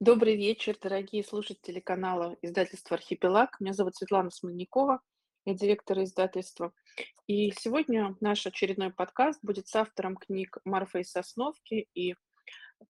[0.00, 3.60] Добрый вечер, дорогие слушатели канала издательства «Архипелаг».
[3.60, 5.00] Меня зовут Светлана Смольникова,
[5.46, 6.72] я директор издательства.
[7.28, 12.16] И сегодня наш очередной подкаст будет с автором книг Марфой Сосновки и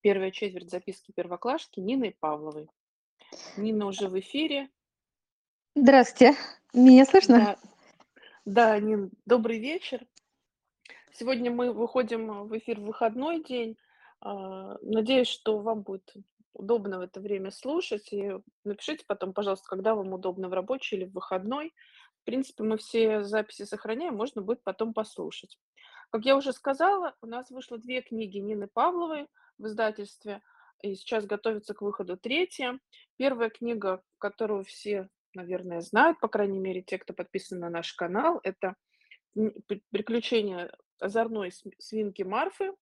[0.00, 2.68] первая четверть записки первоклашки Ниной Павловой.
[3.58, 4.70] Нина уже в эфире.
[5.74, 6.38] Здравствуйте.
[6.72, 7.38] Меня слышно?
[7.38, 7.58] Да,
[8.46, 10.06] да Нин, добрый вечер.
[11.12, 13.76] Сегодня мы выходим в эфир в выходной день.
[14.20, 16.14] А, надеюсь, что вам будет
[16.54, 18.12] удобно в это время слушать.
[18.12, 18.32] И
[18.64, 21.74] напишите потом, пожалуйста, когда вам удобно в рабочий или в выходной.
[22.22, 25.58] В принципе, мы все записи сохраняем, можно будет потом послушать.
[26.10, 29.26] Как я уже сказала, у нас вышло две книги Нины Павловой
[29.58, 30.40] в издательстве,
[30.80, 32.78] и сейчас готовится к выходу третья.
[33.16, 38.40] Первая книга, которую все, наверное, знают, по крайней мере, те, кто подписан на наш канал,
[38.42, 38.76] это
[39.90, 42.72] «Приключения озорной свинки Марфы»,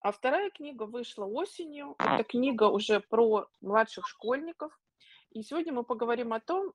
[0.00, 1.94] а вторая книга вышла осенью.
[1.98, 4.78] Это книга уже про младших школьников.
[5.30, 6.72] И сегодня мы поговорим о том,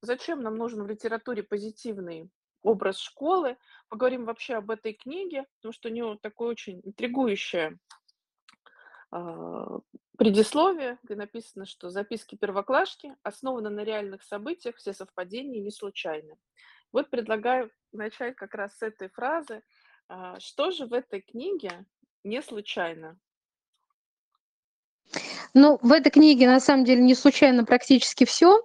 [0.00, 2.30] зачем нам нужен в литературе позитивный
[2.62, 3.56] образ школы.
[3.88, 7.78] Поговорим вообще об этой книге, потому что у нее такое очень интригующее
[9.12, 9.78] э,
[10.18, 16.36] предисловие, где написано, что записки первоклашки основаны на реальных событиях, все совпадения не случайны.
[16.92, 19.62] Вот предлагаю начать как раз с этой фразы.
[20.08, 21.86] Э, что же в этой книге
[22.24, 23.18] не случайно.
[25.56, 28.60] Ну, в этой книге, на самом деле, не случайно практически все.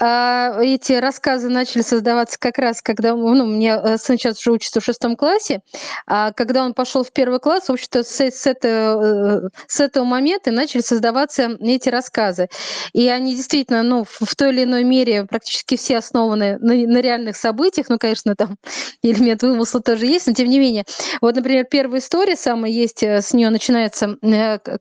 [0.00, 4.50] А, эти рассказы начали создаваться как раз, когда ну, у меня э, сын сейчас уже
[4.50, 5.60] учится в шестом классе,
[6.08, 10.50] а когда он пошел в первый класс, в общем-то, с, с, э, с этого момента
[10.50, 12.48] начали создаваться эти рассказы.
[12.92, 17.36] И они действительно, ну, в той или иной мере практически все основаны на, на реальных
[17.36, 17.88] событиях.
[17.88, 18.56] Ну, конечно, там
[19.02, 20.84] элемент вымысла тоже есть, но тем не менее.
[21.20, 24.16] Вот, например, первая история самая есть, э, с нее начинается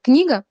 [0.02, 0.46] книга,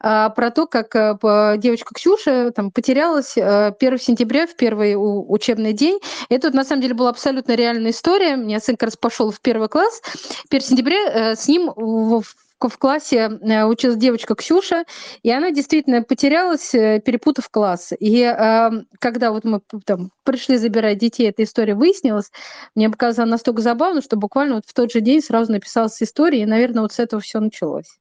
[0.00, 5.98] про то, как э, девочка Ксюша там, потерялась 1 э, сентября в первый учебный день.
[6.28, 8.34] Это, на самом деле, была абсолютно реальная история.
[8.34, 10.02] У меня сын как раз пошел в первый класс.
[10.50, 12.22] 1 сентября э, с ним в
[12.58, 13.28] в классе
[13.66, 14.86] училась девочка Ксюша,
[15.22, 17.92] и она действительно потерялась, перепутав класс.
[18.00, 22.30] И э, когда вот мы там пришли забирать детей, эта история выяснилась,
[22.74, 26.46] мне показалось настолько забавно, что буквально вот в тот же день сразу написалась история, и,
[26.46, 27.98] наверное, вот с этого все началось.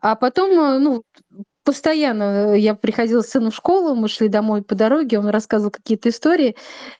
[0.00, 1.02] А потом, э, ну,
[1.64, 5.70] постоянно э, я приходила с сыном в школу, мы шли домой по дороге, он рассказывал
[5.70, 6.56] какие-то истории,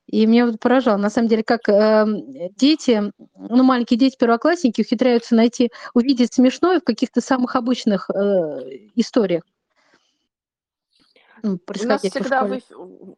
[0.06, 2.04] и меня вот поражало, на самом деле, как э,
[2.56, 8.14] дети, ну, маленькие дети, первоклассники ухитряются найти, увидеть смешное в каких-то самых обычных э,
[8.94, 9.42] историях.
[11.42, 12.60] Ну, У нас всегда в,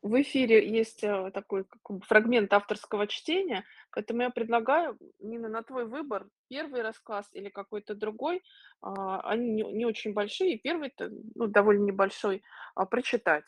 [0.03, 1.65] в эфире есть э, такой
[2.07, 8.43] фрагмент авторского чтения, поэтому я предлагаю, Нина, на твой выбор, первый рассказ или какой-то другой,
[8.81, 10.93] а, они не, не очень большие, первый
[11.35, 12.43] ну, довольно небольшой,
[12.75, 13.45] а, прочитать.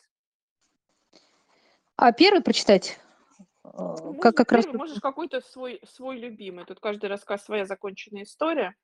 [1.97, 2.99] А первый прочитать?
[3.65, 4.67] Ну, как, как раз...
[4.67, 6.65] можешь какой-то свой, свой любимый.
[6.65, 8.75] Тут каждый рассказ своя законченная история.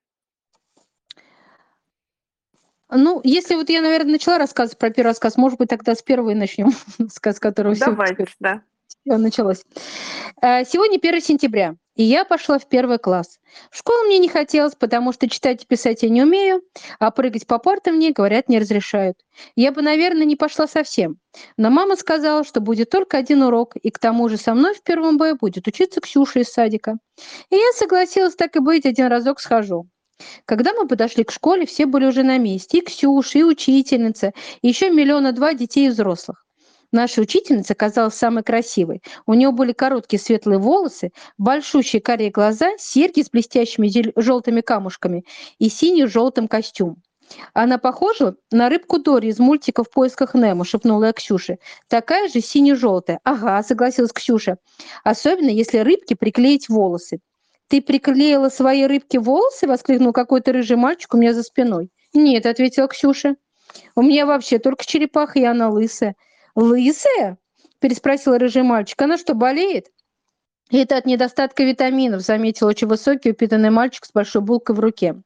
[2.90, 6.30] Ну, если вот я, наверное, начала рассказывать про первый рассказ, может быть, тогда с первого
[6.30, 6.72] и начнем,
[7.08, 8.62] с которого Давайте, все, да.
[8.88, 9.64] все началось.
[10.40, 13.40] Э, сегодня 1 сентября, и я пошла в первый класс.
[13.70, 16.62] В школу мне не хотелось, потому что читать и писать я не умею,
[16.98, 19.18] а прыгать по партам мне, говорят, не разрешают.
[19.54, 21.18] Я бы, наверное, не пошла совсем.
[21.58, 24.82] Но мама сказала, что будет только один урок, и к тому же со мной в
[24.82, 26.96] первом Б будет учиться Ксюша из садика.
[27.50, 29.88] И я согласилась так и быть, один разок схожу.
[30.44, 32.78] Когда мы подошли к школе, все были уже на месте.
[32.78, 36.44] И Ксюша, и учительница, и еще миллиона два детей и взрослых.
[36.90, 39.02] Наша учительница казалась самой красивой.
[39.26, 45.24] У нее были короткие светлые волосы, большущие карие глаза, серьги с блестящими желтыми камушками
[45.58, 47.02] и синий-желтым костюм.
[47.52, 51.58] «Она похожа на рыбку Дори из мультика «В поисках Немо»,— шепнула я Ксюше.
[51.86, 53.20] «Такая же сине-желтая».
[53.22, 54.56] «Ага»,— согласилась Ксюша.
[55.04, 57.20] «Особенно, если рыбке приклеить волосы».
[57.68, 61.90] «Ты приклеила свои рыбки волосы?»— воскликнул какой-то рыжий мальчик у меня за спиной.
[62.14, 63.36] «Нет»,— ответила Ксюша.
[63.94, 66.16] «У меня вообще только черепаха, и она лысая».
[66.54, 67.36] «Лысая?»—
[67.80, 69.00] переспросил рыжий мальчик.
[69.02, 69.88] «Она что, болеет?»
[70.70, 75.16] «Это от недостатка витаминов»,— заметил очень высокий упитанный мальчик с большой булкой в руке.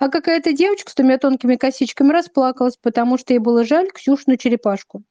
[0.00, 5.04] А какая-то девочка с двумя тонкими косичками расплакалась, потому что ей было жаль Ксюшину черепашку.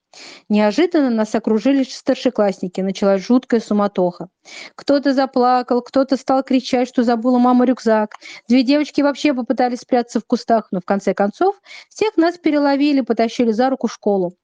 [0.49, 4.27] Неожиданно нас окружили старшеклассники, началась жуткая суматоха.
[4.75, 8.15] Кто-то заплакал, кто-то стал кричать, что забыла мама рюкзак.
[8.49, 11.55] Две девочки вообще попытались спрятаться в кустах, но в конце концов
[11.89, 14.35] всех нас переловили, потащили за руку в школу.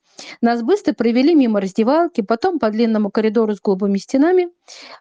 [0.42, 4.50] Нас быстро провели мимо раздевалки, потом по длинному коридору с голубыми стенами,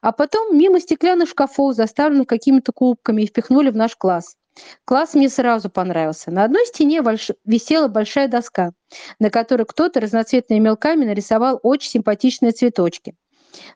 [0.01, 4.37] а потом мимо стеклянных шкафов, заставленных какими-то клубками, и впихнули в наш класс.
[4.85, 6.31] Класс мне сразу понравился.
[6.31, 7.31] На одной стене больш...
[7.45, 8.73] висела большая доска,
[9.19, 13.15] на которой кто-то разноцветными мелками нарисовал очень симпатичные цветочки.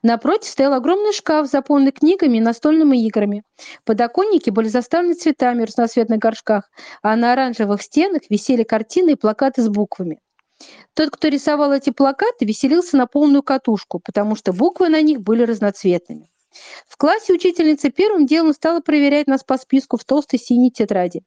[0.03, 3.45] Напротив стоял огромный шкаф, заполненный книгами и настольными играми.
[3.85, 6.71] Подоконники были заставлены цветами в разноцветных горшках,
[7.03, 10.19] а на оранжевых стенах висели картины и плакаты с буквами.
[10.95, 15.43] Тот, кто рисовал эти плакаты, веселился на полную катушку, потому что буквы на них были
[15.43, 16.31] разноцветными.
[16.89, 21.23] В классе учительница первым делом стала проверять нас по списку в толстой синей тетради.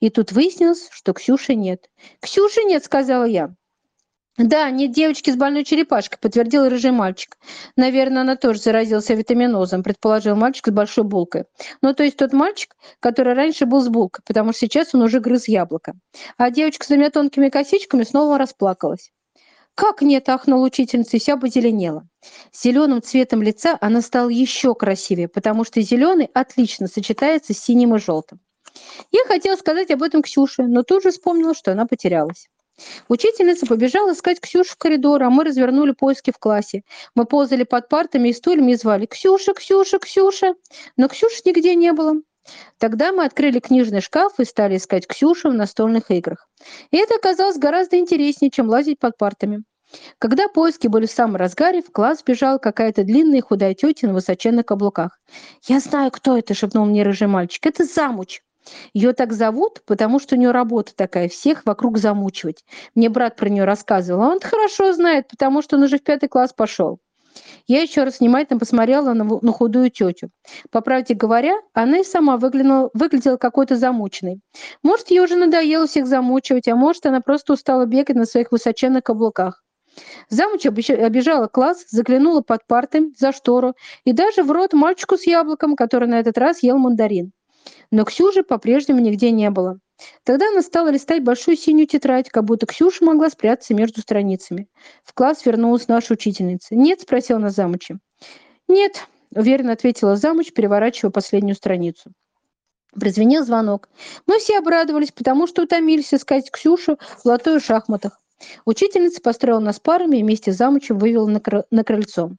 [0.00, 1.88] И тут выяснилось, что Ксюши нет.
[2.20, 3.54] «Ксюши нет»,— сказала я.
[4.38, 7.36] «Да, нет девочки с больной черепашкой»,— подтвердил рыжий мальчик.
[7.74, 11.46] «Наверное, она тоже заразился витаминозом»,— предположил мальчик с большой булкой.
[11.82, 15.18] Ну, то есть тот мальчик, который раньше был с булкой, потому что сейчас он уже
[15.18, 15.94] грыз яблоко.
[16.36, 19.10] А девочка с двумя тонкими косичками снова расплакалась.
[19.74, 22.06] «Как нет?»– ахнула учительница и вся позеленела.
[22.52, 27.98] Зеленым цветом лица она стала еще красивее, потому что зеленый отлично сочетается с синим и
[27.98, 28.38] желтым.
[29.10, 32.48] Я хотела сказать об этом Ксюше, но тут же вспомнила, что она потерялась.
[33.08, 36.82] Учительница побежала искать Ксюшу в коридор, а мы развернули поиски в классе.
[37.14, 40.54] Мы ползали под партами и стульями и звали «Ксюша, Ксюша, Ксюша!»
[40.96, 42.14] Но Ксюши нигде не было.
[42.78, 46.48] Тогда мы открыли книжный шкаф и стали искать Ксюшу в настольных играх.
[46.90, 49.64] И это оказалось гораздо интереснее, чем лазить под партами.
[50.18, 54.66] Когда поиски были в самом разгаре, в класс бежала какая-то длинная худая тетя на высоченных
[54.66, 55.18] каблуках.
[55.66, 57.64] «Я знаю, кто это!»– шепнул мне рыжий мальчик.
[57.66, 58.42] «Это Замуч!»
[58.92, 62.64] Ее так зовут, потому что у нее работа такая, всех вокруг замучивать.
[62.94, 66.28] Мне брат про нее рассказывал, а он хорошо знает, потому что он уже в пятый
[66.28, 67.00] класс пошел.
[67.66, 70.30] Я еще раз внимательно посмотрела на, на худую тетю.
[70.70, 74.40] По правде говоря, она и сама выглянула, выглядела какой-то замученной.
[74.82, 79.04] Может, ей уже надоело всех замучивать, а может, она просто устала бегать на своих высоченных
[79.04, 79.62] каблуках.
[80.30, 83.74] Замуч обижала класс, заглянула под парты, за штору
[84.04, 87.32] и даже в рот мальчику с яблоком, который на этот раз ел мандарин.
[87.90, 89.78] Но Ксюши по-прежнему нигде не было.
[90.24, 94.68] Тогда она стала листать большую синюю тетрадь, как будто Ксюша могла спрятаться между страницами.
[95.04, 96.76] В класс вернулась наша учительница.
[96.76, 97.98] «Нет?»– спросила на замуче.
[98.68, 102.12] «Нет»,– уверенно ответила замуч, переворачивая последнюю страницу.
[102.98, 103.88] Прозвенел звонок.
[104.26, 108.20] Мы все обрадовались, потому что утомились искать Ксюшу в лото шахматах.
[108.64, 111.64] Учительница построила нас парами и вместе с замучем вывела на, кр...
[111.70, 112.30] на крыльцо.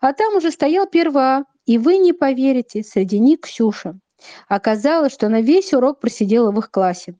[0.00, 3.98] А там уже стоял первый А, и вы не поверите, среди них Ксюша.
[4.48, 7.14] Оказалось, что она весь урок просидела в их классе.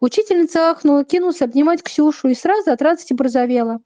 [0.00, 3.80] Учительница ахнула, кинулась обнимать Ксюшу и сразу от радости порозовела.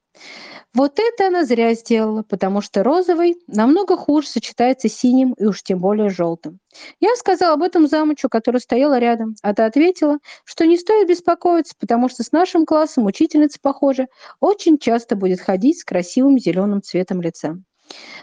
[0.74, 5.62] Вот это она зря сделала, потому что розовый намного хуже сочетается с синим и уж
[5.62, 6.58] тем более желтым.
[7.00, 11.74] Я сказала об этом замучу, который стояла рядом, а та ответила, что не стоит беспокоиться,
[11.78, 14.06] потому что с нашим классом учительница, похоже,
[14.40, 17.56] очень часто будет ходить с красивым зеленым цветом лица.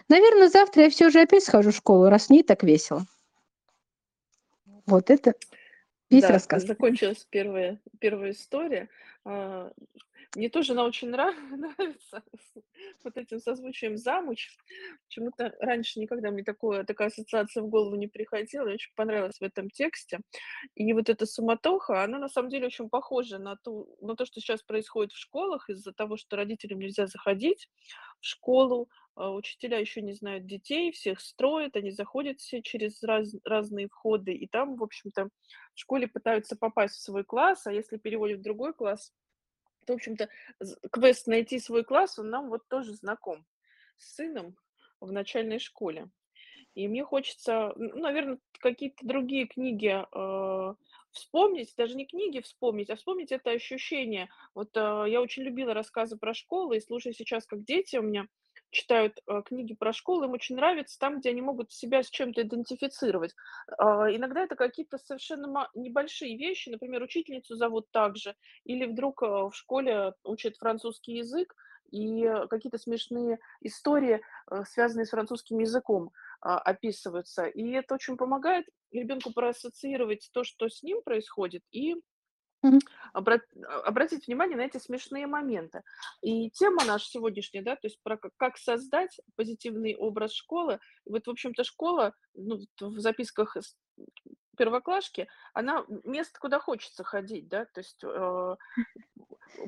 [0.07, 3.03] Наверное, завтра я все же опять схожу в школу, раз не так весело.
[4.85, 5.33] Вот это
[6.09, 6.63] весь Да, рассказ.
[6.65, 8.89] закончилась первая, первая история.
[9.25, 9.71] А,
[10.35, 12.23] Мне тоже она очень нрав- нравится
[13.03, 14.57] вот этим созвучием замуч.
[15.07, 18.65] Почему-то раньше никогда мне такое, такая ассоциация в голову не приходила.
[18.65, 20.19] Мне очень понравилось в этом тексте.
[20.75, 24.41] И вот эта суматоха, она на самом деле очень похожа на, ту, на то, что
[24.41, 27.69] сейчас происходит в школах из-за того, что родителям нельзя заходить
[28.19, 33.87] в школу, учителя еще не знают детей, всех строят, они заходят все через раз, разные
[33.87, 38.39] входы, и там, в общем-то, в школе пытаются попасть в свой класс, а если переводят
[38.39, 39.13] в другой класс,
[39.85, 40.29] то, в общем-то,
[40.91, 43.45] квест найти свой класс, он нам вот тоже знаком
[43.97, 44.55] с сыном
[44.99, 46.09] в начальной школе.
[46.75, 50.75] И мне хочется, ну, наверное, какие-то другие книги э,
[51.11, 54.29] вспомнить, даже не книги вспомнить, а вспомнить это ощущение.
[54.55, 58.27] Вот э, я очень любила рассказы про школы, и слушая сейчас, как дети у меня
[58.73, 62.41] читают э, книги про школу, им очень нравится там, где они могут себя с чем-то
[62.41, 63.33] идентифицировать.
[63.77, 69.25] А, иногда это какие-то совершенно небольшие вещи, например, учительницу зовут так же, или вдруг э,
[69.25, 71.55] в школе учат французский язык,
[71.91, 76.11] и какие-то смешные истории, э, связанные с французским языком,
[76.41, 77.45] а, описываются.
[77.45, 81.95] И это очень помогает ребенку проассоциировать то, что с ним происходит, и
[83.13, 85.83] Обратить внимание на эти смешные моменты.
[86.21, 90.79] И тема наша сегодняшняя, да, то есть про как, создать позитивный образ школы.
[91.05, 93.75] И вот, в общем-то, школа, ну, в записках с-
[94.57, 98.55] первоклашки, она место, куда хочется ходить, да, то есть э,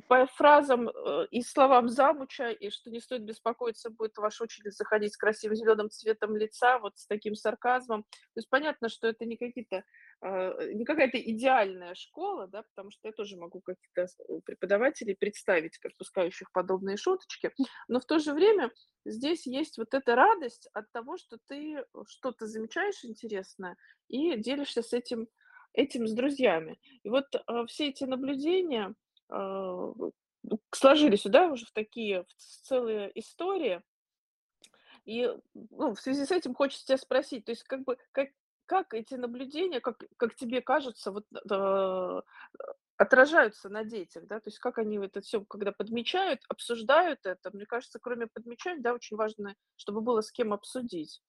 [0.08, 5.14] по фразам э, и словам замуча, и что не стоит беспокоиться, будет ваша учительница заходить
[5.14, 8.04] с красивым зеленым цветом лица, вот с таким сарказмом.
[8.04, 9.84] То есть понятно, что это не какие-то
[10.22, 15.78] э, не какая-то идеальная школа, да, потому что я тоже могу каких-то э, преподавателей представить,
[15.78, 17.52] как пускающих подобные шуточки,
[17.88, 18.72] но в то же время
[19.06, 23.78] здесь есть вот эта радость от того, что ты что-то замечаешь интересное
[24.08, 25.28] и делишься с этим
[25.74, 26.80] этим с друзьями.
[27.04, 27.26] И вот,
[27.68, 28.96] все эти наблюдения,
[30.72, 33.82] сложились, да, уже в такие, в целые истории.
[35.06, 38.30] И, ну, в связи с этим хочется тебя спросить, то есть как бы, как
[38.68, 42.22] как эти наблюдения, как как тебе кажется, вот, а,
[42.98, 44.40] отражаются на детях, да?
[44.40, 47.52] То есть как они это всё, когда подмечают, обсуждают это?
[47.54, 51.22] Мне кажется, кроме подмечать, да, очень важно, чтобы было с кем обсудить.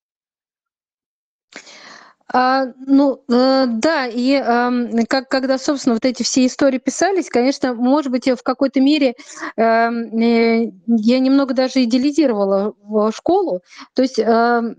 [2.33, 7.73] А, ну, э, да, и, ам, как когда, собственно, вот эти все истории писались, конечно,
[7.75, 9.14] может быть, в какой-то мере,
[9.56, 12.75] эм, э, я немного даже идеализировала
[13.12, 13.61] школу.
[13.95, 14.75] То есть, ам,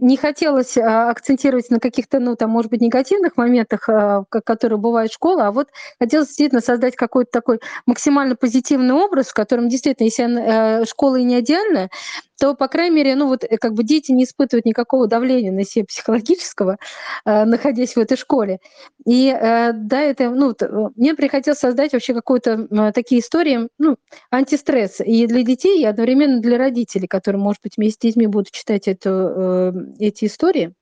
[0.00, 5.10] не хотелось, а, акцентировать на каких-то, ну, там, может быть, негативных моментах, ко которые бывают
[5.12, 10.06] в школе, а вот хотелось действительно создать какой-то такой максимально позитивный образ, в котором действительно,
[10.06, 11.90] если э, школа и не идеальная,
[12.38, 15.64] то, по крайней мере, ну, вот, э, как бы дети не испытывают никакого давления на
[15.64, 16.78] себя психологического,
[17.24, 18.60] э, находясь в этой школе.
[19.06, 20.54] И, э, да, это, ну,
[20.96, 23.96] мне приходилось создать вообще какую-то, такие истории, ну,
[24.30, 28.50] антистресс и для детей, и одновременно для родителей, которые, может быть, вместе с детьми будут
[28.52, 30.74] читать эту, э, эти истории.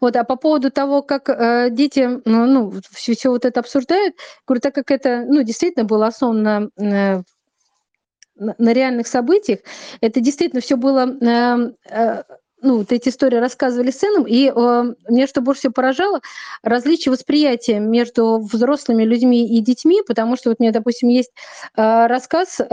[0.00, 4.14] Вот, а по поводу того, как, э, дети, ну ну, всё вот это обсуждают,
[4.46, 7.22] говорю, так как это, ну, действительно было основано, э,
[8.36, 9.60] на на реальных событиях,
[10.00, 12.22] это действительно всё было, эм, э,
[12.62, 16.20] ну, вот эти истории рассказывали сценам, и, э, меня что больше всего поражало-
[16.62, 20.02] различие восприятия между взрослыми людьми и детьми.
[20.06, 21.30] Потому что вот у меня, допустим, есть,
[21.76, 22.64] э, рассказ, э,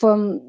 [0.00, 0.40] в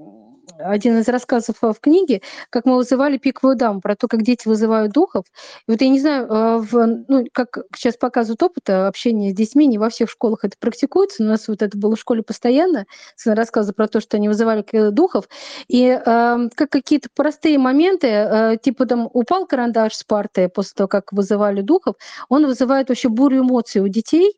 [0.59, 4.47] один из рассказов, э, в книге, как мы вызывали пиковую даму, про то, как дети
[4.47, 5.25] вызывают духов.
[5.67, 9.67] И вот я не знаю, э, в ну, как щас показывает опыт общения с детьми,
[9.67, 12.85] не во всех школах это практикуется, у нас вот это было в школе постоянно,
[13.25, 15.25] рассказы про то, что они вызывали к духов.
[15.67, 20.87] И, э, как какие-то простые моменты, э, типа там упал карандаш с парты после того,
[20.87, 21.95] как вызывали духов,
[22.29, 24.35] он вызывает вообще бурю эмоций у детей.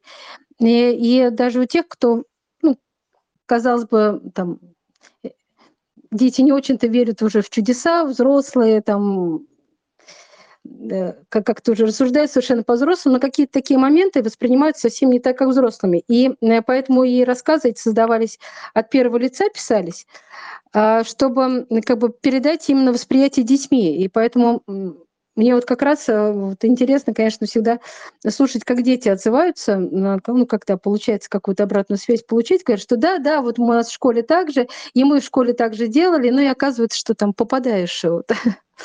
[0.59, 2.23] И и даже у тех, кто,
[2.63, 2.77] ну,
[3.47, 4.76] казалось бы, там, э
[6.11, 9.45] дети не очень-то верят уже в чудеса, взрослые там,
[10.65, 15.37] э, как как-то уже рассуждают совершенно по-взрослому, но какие-то такие моменты воспринимаются совсем не так,
[15.37, 16.03] как взрослыми.
[16.07, 18.39] И, э, поэтому и рассказы эти создавались
[18.73, 20.07] от первого лица, писались,
[20.73, 23.97] а, чтобы, как бы, передать именно восприятие детьми.
[24.03, 24.63] И поэтому,
[25.37, 27.79] мне вот как раз, э, вот интересно, конечно, всегда
[28.27, 32.63] слушать, как дети отзываются ну, когда получается какую-то обратную связь получить.
[32.63, 35.75] Говорят, что да-да, вот у нас в школе так же, и мы в школе так
[35.75, 36.29] же делали.
[36.31, 38.29] Ну и оказывается, что там попадаешь вот,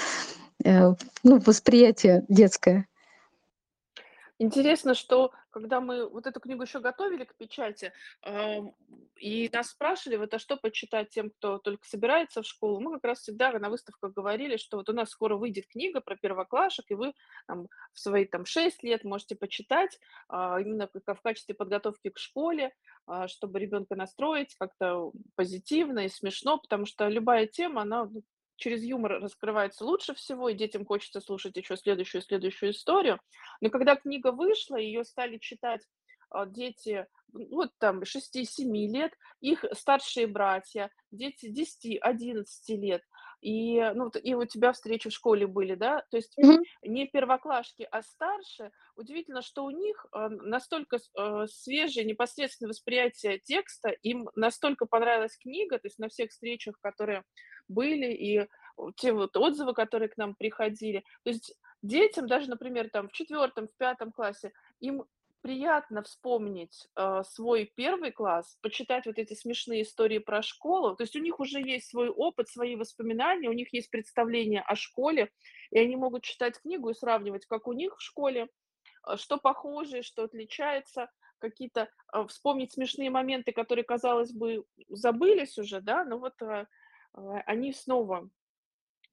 [0.65, 0.95] э,
[1.25, 2.87] ну, восприятие детское.
[4.39, 7.93] Интересно, что когда мы вот эту книгу еще готовили к печати,
[9.17, 13.05] и нас спрашивали, вот: "А что почитать тем, кто только собирается в школу?" Мы как
[13.05, 16.95] раз всегда на выставках говорили, что вот у нас скоро выйдет книга про первоклашек, и
[16.95, 17.15] вы
[17.47, 22.73] там в свои там 6 лет можете почитать, а, именно в качестве подготовки к школе,
[23.07, 26.59] а, чтобы ребенка настроить как-то позитивно и смешно.
[26.59, 28.23] Потому что любая тема, она, ну,
[28.57, 33.19] через юмор раскрывается лучше всего, и детям хочется слушать еще следующую следующую историю.
[33.61, 35.83] Но когда книга вышла, ее стали читать,
[36.47, 43.03] дети, ну, вот там 6-7 лет, их старшие братья, дети 10-11 лет.
[43.41, 46.05] И, ну, и у тебя встречи в школе были, да?
[46.11, 46.63] То есть Мгм.
[46.83, 48.71] не первоклашки, а старше.
[48.95, 55.79] Удивительно, что у них, а, настолько э, свежее непосредственное восприятие текста, им настолько понравилась книга,
[55.79, 57.25] то есть на всех встречах, которые
[57.69, 58.49] были, и
[58.97, 61.05] те вот отзывы, которые к нам приходили.
[61.25, 65.05] То есть детям даже, например, там в 4, в 5 классе, им
[65.43, 70.97] приятно вспомнить, а, свой 1 класс, почитать вот эти смешные истории про школу.
[70.97, 74.77] То есть у них уже есть свой опыт, свои воспоминания, у них есть представление о
[74.77, 75.31] школе,
[75.71, 78.49] и они могут читать книгу и сравнивать, как у них в школе,
[79.03, 85.81] а, что похоже, что отличается, какие-то, а, вспомнить смешные моменты, которые, казалось бы, забылись уже,
[85.81, 86.67] да, но вот, а,
[87.15, 88.31] а, они снова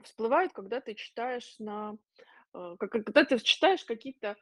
[0.03, 1.97] всплывают, когда ты читаешь на
[2.53, 4.37] э, ко когда ты читаешь какие-то,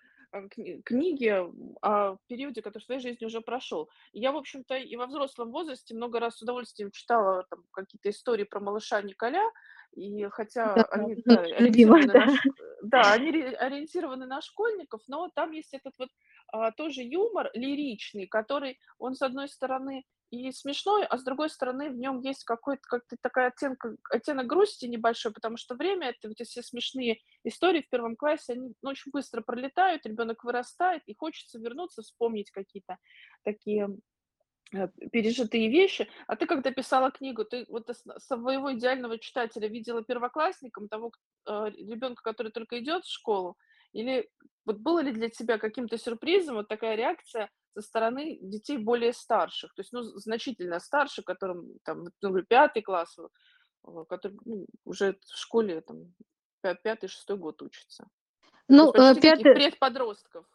[0.84, 1.34] книги
[1.81, 3.89] о периоде, который в твоей жизни уже прошел.
[4.13, 8.43] Я, в общем-то, и во взрослом возрасте много раз с удовольствием читала там какие-то истории
[8.43, 9.43] про малыша Николя,
[9.93, 12.72] и хотя Да, они, мгм, да, любимая, ориентированы на да.
[12.81, 16.10] да, они ри ориентированы на школьников, но там есть этот вот,
[16.48, 21.89] а, тоже юмор лиричный, который, он, с одной стороны, и смешной, а с другой стороны,
[21.89, 26.43] в нем есть какой-то, как-то такая оттенка оттенок грусти небольшой, потому что время, это эти
[26.43, 31.60] все смешные истории в 1 классе, они, ну, очень быстро пролетают, ребенок вырастает, и хочется
[31.60, 32.98] вернуться, вспомнить какие-то
[33.43, 33.89] такие,
[34.74, 36.10] э, пережитые вещи.
[36.27, 41.12] А ты, когда писала книгу, ты вот своего идеального читателя видела первоклассником, того,
[41.48, 43.57] э, ребенка, который только идет в школу,
[43.93, 44.29] или
[44.67, 49.74] вот было ли для тебя каким-то сюрпризом вот такая реакция со стороны детей более старших,
[49.74, 53.17] то есть, ну, значительно старше, которым там, например, пятый класс,
[54.09, 56.13] который ну, уже в школе там
[56.83, 58.09] пятый-шестой год учится.
[58.67, 60.45] Ну, э, пятый, предподростков.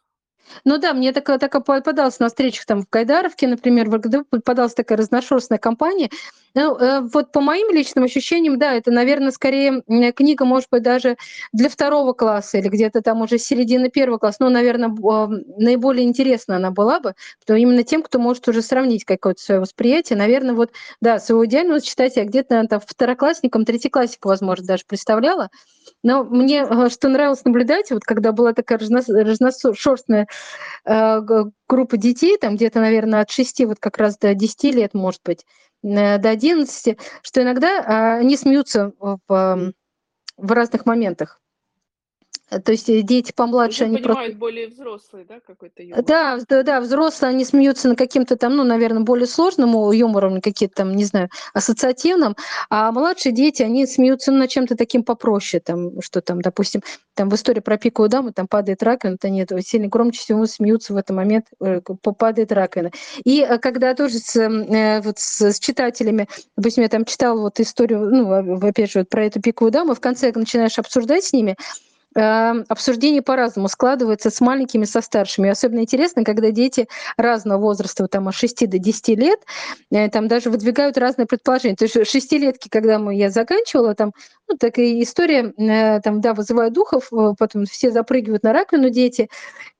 [0.65, 4.73] Ну да, мне так, так попадалось на встречах там в Гайдаровке, например, в РГД попадалась
[4.73, 6.09] такая разношерстная компания.
[6.55, 9.81] Ну, э, вот по моим личным ощущениям, да, это, наверное, скорее
[10.15, 11.17] книга, может быть, даже
[11.51, 14.37] для второго класса или где-то там уже середины первого класса.
[14.41, 14.89] Ну, наверное,
[15.57, 20.17] наиболее интересна она была бы, потому именно тем, кто может уже сравнить какое-то свое восприятие.
[20.17, 20.71] Наверное, вот,
[21.01, 25.49] да, своего идеального читателя где-то там второклассником, третьеклассником, возможно, даже представляла.
[26.03, 30.27] Но мне э, что нравилось наблюдать, вот когда была такая разношерстная
[30.85, 35.45] группа детей, там где-то, наверное, от 6 вот как раз до 10 лет, может быть,
[35.83, 39.19] э, до 11, что иногда э, они смеются в,
[40.37, 41.39] в разных моментах.
[42.49, 44.39] Э, то есть э, дети помладше, Уже они понимают просто...
[44.39, 46.03] более взрослый, да, какой-то юмор?
[46.03, 50.75] Да, да, да, взрослые, они смеются на каким-то там, ну, наверное, более сложным юмором, какие-то
[50.75, 52.35] там, не знаю, ассоциативным,
[52.69, 56.81] а младшие дети, они смеются ну, на чем-то таким попроще, там, что там, допустим,
[57.15, 60.93] там в истории про пиковую даму, там падает раковина, то нет, сильно громче всего смеются
[60.93, 61.81] в этот момент, э,
[62.17, 62.91] падает раковина.
[63.23, 68.67] И когда тоже с, вот с, с читателями, допустим, я там читала вот историю, ну,
[68.67, 71.55] опять же, вот про эту пиковую даму, в конце начинаешь обсуждать с ними,
[72.15, 75.49] обсуждение по-разному складывается с маленькими, со старшими.
[75.49, 79.39] особенно интересно, когда дети разного возраста, там от 6 до 10 лет,
[79.91, 81.75] э, там даже выдвигают разные предположения.
[81.75, 84.13] То есть шестилетки, когда мы, я заканчивала, там
[84.47, 89.29] ну, такая история, э, там, да, вызывает духов, э, потом все запрыгивают на раковину дети,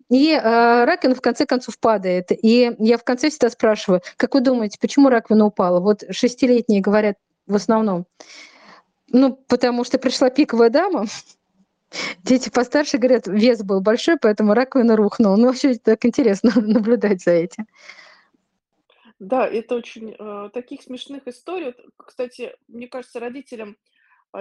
[0.09, 2.27] и э, раковина в конце концов падает.
[2.31, 5.79] И я в конце всегда спрашиваю, как вы думаете, почему раковина упала?
[5.79, 7.15] Вот шестилетние говорят
[7.47, 8.05] в основном,
[9.09, 11.05] ну, потому что пришла пиковая дама,
[12.23, 15.35] Дети постарше говорят, вес был большой, поэтому раковина рухнула.
[15.35, 17.67] Ну, вообще так интересно наблюдать за этим.
[19.19, 21.73] Да, это очень э, таких смешных историй.
[21.97, 23.77] Кстати, мне кажется, родителям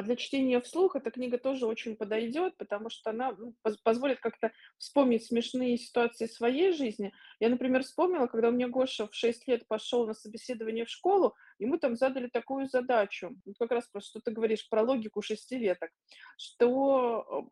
[0.01, 5.27] для чтения вслух эта книга тоже очень подойдет, потому что она ну, позволит как-то вспомнить
[5.27, 7.13] смешные ситуации своей жизни.
[7.41, 11.35] Я, например, вспомнила, когда у меня Гоша в 6 лет пошел на собеседование в школу,
[11.59, 15.91] ему там задали такую задачу, как раз про что ты говоришь, про логику шестилеток,
[16.39, 17.47] что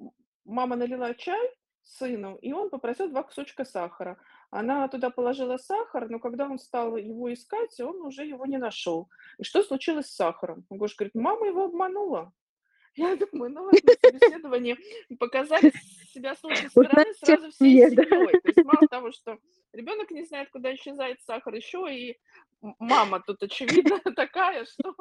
[0.45, 1.51] мама налила чай
[1.83, 4.19] сыну, и он попросил два кусочка сахара.
[4.51, 9.09] Она туда положила сахар, но когда он стал его искать, он уже его не нашел.
[9.39, 10.65] И что случилось с сахаром?
[10.71, 12.33] Гоша говорит, мама его обманула.
[12.97, 14.77] Я думаю, ну на собеседовании
[15.19, 15.73] показали
[16.13, 17.95] себя с лучшей стороны сразу всей семьей.
[17.95, 19.39] То есть мало того, что
[19.73, 22.19] ребенок не знает, куда исчезает сахар, еще и
[22.61, 24.97] мама тут очевидно такая, что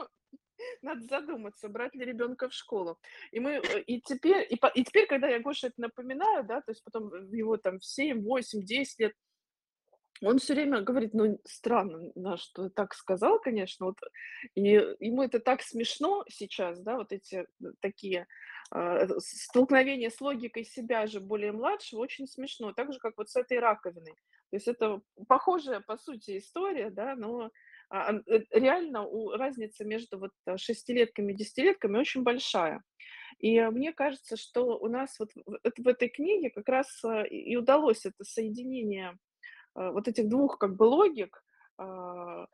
[0.82, 3.00] надо задуматься, брать ли ребенка в школу.
[3.32, 6.72] И мы, э, и теперь, и, и теперь, когда я Гоше это напоминаю, да, то
[6.72, 9.14] есть потом его там в 7, 8, 10 лет,
[10.22, 13.98] он все время говорит, ну, странно, на что так сказал, конечно, вот,
[14.56, 14.62] и
[15.00, 17.46] ему это так смешно сейчас, да, вот эти э,
[17.80, 18.28] такие
[18.76, 23.36] э, столкновения с логикой себя же более младшего очень смешно, так же, как вот с
[23.36, 24.14] этой раковиной.
[24.50, 27.52] То есть это похожая, по сути, история, да, но
[27.90, 32.84] а, э, реально разница между вот э, шестилетками и десятилетками очень большая.
[33.38, 36.88] И мне кажется, что у нас вот в, этой книге как раз
[37.30, 39.18] и удалось это соединение
[39.92, 41.44] вот этих двух как бы логик,
[41.78, 42.48] а,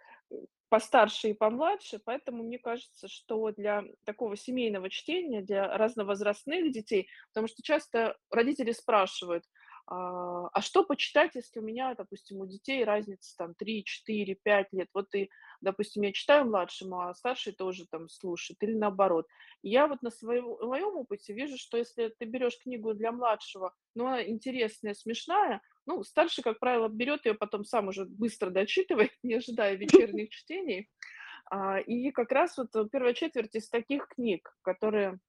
[0.69, 7.47] постарше и помладше, поэтому мне кажется, что для такого семейного чтения, для разновозрастных детей, потому
[7.47, 9.45] что часто родители спрашивают,
[9.87, 14.73] а, а что почитать, если у меня, допустим, у детей разница там 3, 4, 5
[14.73, 15.29] лет, вот и,
[15.61, 19.27] допустим, я читаю младшему, а старший тоже там слушает, или наоборот.
[19.61, 24.07] Я вот на своем, моем опыте вижу, что если ты берешь книгу для младшего, но
[24.07, 29.35] она интересная, смешная, ну, старший, как правило, берет ее, потом сам уже быстро дочитывает, не
[29.35, 30.89] ожидая вечерних чтений.
[31.49, 35.19] А, и как раз вот первая четверть из таких книг, которые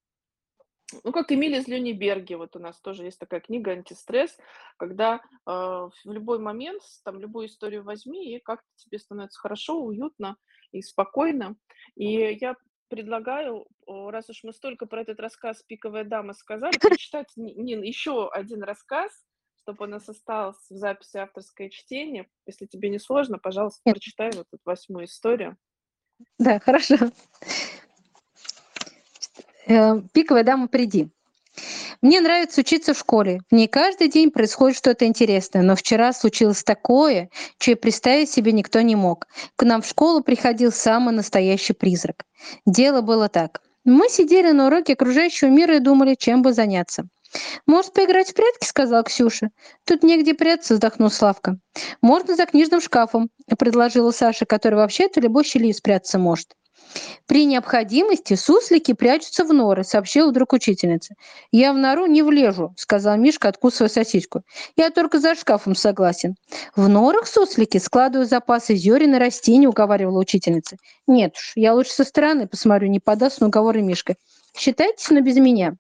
[1.03, 4.38] ну, как Эмиль из Люниберги, вот у нас тоже есть такая книга «Антистресс»,
[4.77, 10.37] когда э, в любой момент, там, любую историю возьми, и как-то тебе становится хорошо, уютно
[10.71, 11.57] и спокойно.
[11.97, 12.55] И я
[12.88, 18.62] предлагаю, раз уж мы столько про этот рассказ «Пиковая дама» сказали, прочитать Нин еще один
[18.62, 19.11] рассказ,
[19.66, 22.29] чтобы у нас осталось в записи авторское чтение.
[22.46, 23.96] Если тебе не сложно, пожалуйста, Нет.
[23.96, 25.57] прочитай вот эту восьмую историю.
[26.38, 26.96] Да, хорошо.
[29.66, 31.09] Э, Пиковая дама, приди.
[32.00, 33.40] Мне нравится учиться в школе.
[33.50, 37.29] В ней каждый день происходит что-то интересное, но вчера случилось такое,
[37.66, 39.26] и представить себе никто не мог.
[39.57, 42.24] К нам в школу приходил самый настоящий призрак.
[42.66, 43.62] Дело было так.
[43.85, 47.09] Мы сидели на уроке окружающего мира и думали, чем бы заняться.
[47.67, 49.51] «Может, поиграть в прятки?»— сказала Ксюша.
[49.85, 51.59] «Тут негде прятаться»,— вздохнул Славка.
[52.03, 56.55] «Можно за книжным шкафом»,— предложила Саша, который вообще-то любой щелью спрятаться может.
[57.27, 61.15] «При необходимости суслики прячутся в норы»,— сообщила вдруг учительница.
[61.51, 64.43] «Я в нору не влежу»,— сказал Мишка, откусывая сосиску.
[64.77, 66.37] «Я только за шкафом согласен».
[66.75, 70.77] «В норах суслики складывают запасы зерен и растений»,— уговаривала учительница.
[71.07, 74.15] «Нет уж, я лучше со стороны посмотрю, не подаст на уговоры Мишка.
[74.57, 75.77] Считайте, но без меня».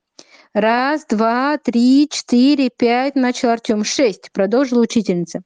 [0.56, 3.84] «Раз, два, три, четыре, пять»,— начал Артем.
[3.84, 5.42] «Шесть»,— продолжила учительница.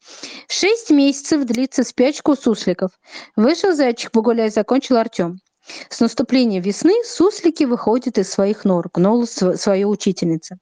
[0.47, 2.93] «Шесть месяцев длится спячка у сусликов».
[3.35, 5.41] Вышел зайчик погулять, закончил Артем.
[5.89, 10.59] С наступлением весны суслики выходят из своих нор, гнула свою учительница.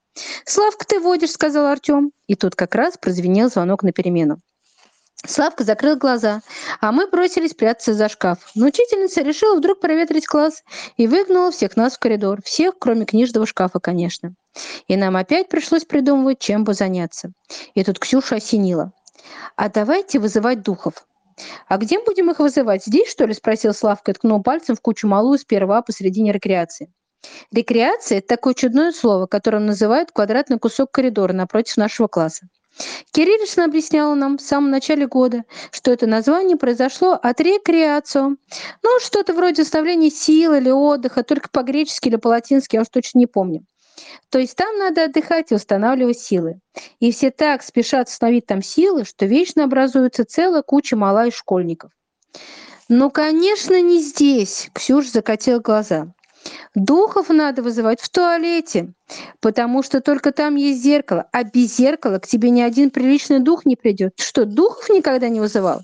[0.47, 2.13] «Славка, ты водишь»,— сказал Артем.
[2.27, 4.41] И тут как раз прозвенел звонок на перемену.
[5.27, 6.43] Славка закрыл глаза,
[6.81, 8.39] а мы бросились прятаться за шкаф.
[8.55, 10.63] Но учительница решила вдруг проветрить класс
[10.97, 12.41] и выгнала всех нас в коридор.
[12.43, 14.35] Всех, кроме книжного шкафа, конечно.
[14.87, 17.33] И нам опять пришлось придумывать, чем бы заняться.
[17.75, 18.93] И тут Ксюша осенила.
[19.57, 21.05] «А давайте вызывать духов».
[21.69, 22.85] «А где будем их вызывать?
[22.85, 26.93] Здесь, что ли?»– спросил Славка и ткнул пальцем в кучу малую сперва посредине рекреации.
[27.53, 32.49] Рекреация– это такое чудное слово, которым называют квадратный кусок коридора напротив нашего класса.
[33.13, 38.37] Кириллишна объясняла нам в самом начале года, что это название произошло от рекреацио.
[38.83, 43.27] Ну, что-то вроде оставления сил или отдыха, только по-гречески или по-латински, я уж точно не
[43.27, 43.65] помню.
[44.31, 46.61] То есть там надо отдыхать и устанавливать силы.
[47.01, 51.91] И все так спешат установить там силы, что вечно образуется целая куча мала школьников.
[52.89, 56.15] «Ну, конечно, не здесь!»– Ксюша закатила глаза.
[56.75, 58.93] Духов надо вызывать в туалете,
[59.41, 63.67] потому что только там есть зеркало, а без зеркала к тебе ни один приличный дух
[63.67, 64.15] не придет.
[64.21, 65.83] что, духов никогда не вызывал?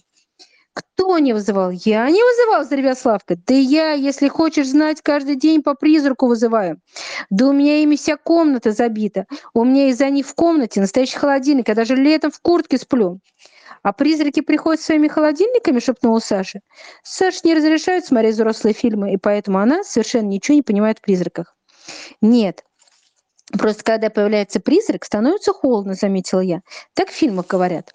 [0.75, 1.71] Кто не вызывал?
[1.71, 3.37] Я не вызывал, заревел Славка.
[3.47, 6.81] Да я, если хочешь знать, каждый день по призраку вызываю.
[7.31, 9.27] Да у меня ими вся комната забита.
[9.55, 11.69] У меня из-за них в комнате настоящий холодильник.
[11.69, 13.21] Я даже летом в куртке сплю.
[13.85, 16.61] «А призраки приходят своими холодильниками?»– шепнула Саша.
[17.05, 21.55] Саша не разрешают смотреть взрослые фильмы, и поэтому она совершенно ничего не понимает в призраках.
[22.21, 22.65] «Нет,
[23.53, 26.63] Просто когда появляется призрак, становится холодно, заметила я.
[26.95, 27.93] Так в фильмах говорят.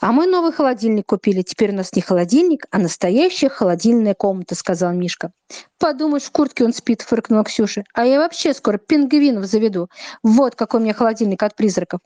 [0.00, 1.42] А мы новый холодильник купили.
[1.42, 5.32] Теперь у нас не холодильник, а настоящая холодильная комната, сказал Мишка.
[5.78, 7.84] Подумаешь, в куртке он спит, фыркнула Ксюша.
[7.94, 9.88] А я вообще скоро пингвинов заведу.
[10.22, 12.00] Вот какой у меня холодильник от призраков.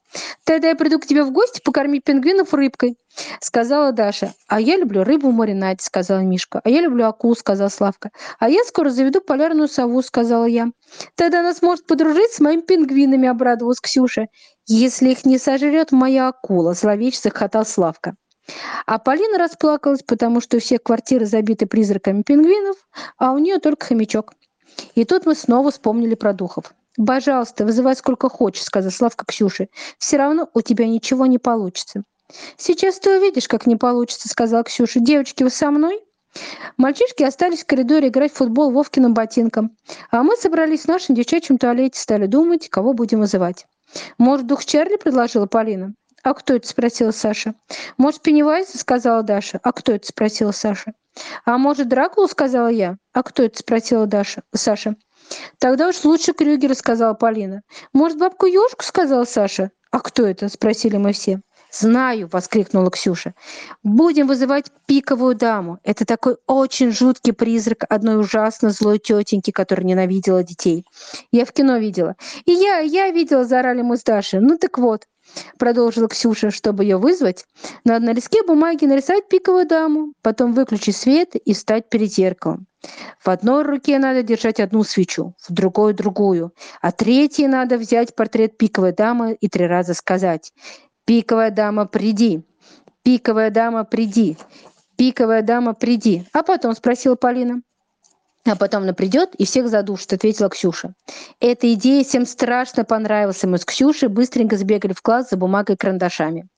[0.44, 2.96] Тогда я приду к тебе в гости покормить пингвинов рыбкой,
[3.40, 4.34] сказала Даша.
[4.46, 6.60] А я люблю рыбу в сказала Мишка.
[6.62, 8.10] А я люблю акул, сказал Славка.
[8.38, 10.68] А я скоро заведу полярную сову, сказала я.
[11.14, 14.26] Тогда она сможет подружить с моими пингвинами, обрадовалась Ксюша.
[14.66, 18.14] Если их не сожрет моя акула, зловеще захотал Славка.
[18.86, 22.76] А Полина расплакалась, потому что все квартиры забиты призраками пингвинов,
[23.16, 24.34] а у нее только хомячок.
[24.94, 26.74] И тут мы снова вспомнили про духов.
[27.06, 29.68] «Пожалуйста, вызывай сколько хочешь»,— сказал Славка Ксюше.
[29.98, 32.02] «Все равно у тебя ничего не получится».
[32.56, 35.00] «Сейчас ты увидишь, как не получится»,— сказала Ксюша.
[35.00, 36.02] «Девочки, вы со мной?»
[36.78, 39.76] Мальчишки остались в коридоре играть в футбол Вовкиным ботинком.
[40.10, 43.66] А мы собрались в нашем девчачьем туалете, стали думать, кого будем вызывать.
[44.16, 45.94] «Может, дух Чарли?»— предложила Полина.
[46.22, 47.54] «А кто это?»– спросила Саша.
[47.98, 49.58] «Может, Пеннивайз?»– сказала Даша.
[49.62, 50.94] «А кто это?»– спросила Саша.
[51.44, 52.96] «А может, Дракула?»– сказала я.
[53.12, 54.42] «А кто это?»– спросила Даша.
[54.54, 54.96] Саша.
[55.58, 57.62] «Тогда уж лучше Крюгера»,– сказала Полина.
[57.92, 59.70] «Может, бабку Ёшку?»– сказала Саша.
[59.90, 61.40] «А кто это?»– спросили мы все.
[61.72, 63.34] «Знаю!»– воскликнула Ксюша.
[63.82, 65.78] «Будем вызывать пиковую даму.
[65.82, 70.84] Это такой очень жуткий призрак одной ужасно злой тетеньки, которая ненавидела детей.
[71.30, 72.14] Я в кино видела.
[72.44, 74.40] И я, я видела, заорали мы с Дашей.
[74.40, 75.06] Ну так вот,
[75.58, 77.44] продолжила Ксюша, чтобы ее вызвать,
[77.84, 82.66] надо на листке бумаги нарисовать пиковую даму, потом выключить свет и встать перед зеркалом.
[83.24, 88.58] В одной руке надо держать одну свечу, в другой– другую, а третьей надо взять портрет
[88.58, 90.52] пиковой дамы и три раза сказать
[91.04, 92.42] «Пиковая дама, приди!
[93.02, 94.36] Пиковая дама, приди!
[94.96, 97.62] Пиковая дама, приди!» А потом спросила Полина.
[98.44, 100.94] А потом она придет и всех задушит, ответила Ксюша.
[101.38, 103.42] Эта идея всем страшно понравилась.
[103.44, 106.48] Мы с Ксюшей быстренько сбегали в класс за бумагой и карандашами.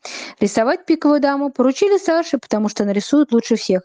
[0.41, 3.83] Рисовать пиковую даму поручили Саше, потому что она рисует лучше всех.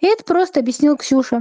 [0.00, 1.40] И это просто объяснил Ксюша.